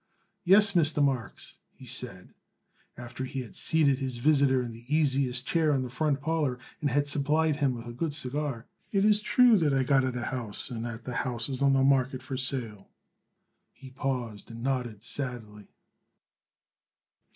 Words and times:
"Yes, 0.43 0.71
Mr. 0.71 1.03
Marks," 1.03 1.57
he 1.69 1.85
said, 1.85 2.33
after 2.97 3.23
he 3.23 3.41
had 3.41 3.55
seated 3.55 3.99
his 3.99 4.17
visitor 4.17 4.63
in 4.63 4.71
the 4.71 4.83
easiest 4.87 5.45
chair 5.45 5.71
in 5.75 5.83
the 5.83 5.91
front 5.91 6.21
parlor 6.21 6.57
and 6.81 6.89
had 6.89 7.07
supplied 7.07 7.57
him 7.57 7.75
with 7.75 7.85
a 7.85 7.93
good 7.93 8.15
cigar, 8.15 8.65
"it 8.91 9.05
is 9.05 9.21
true 9.21 9.59
that 9.59 9.75
I 9.75 9.83
got 9.83 10.03
it 10.03 10.15
a 10.15 10.23
house 10.25 10.71
and 10.71 10.83
that 10.85 11.03
the 11.03 11.13
house 11.17 11.49
is 11.49 11.61
on 11.61 11.73
the 11.73 11.83
market 11.83 12.23
for 12.23 12.35
sale." 12.35 12.89
He 13.73 13.91
paused 13.91 14.49
and 14.49 14.63
nodded 14.63 15.03
sadly. 15.03 15.67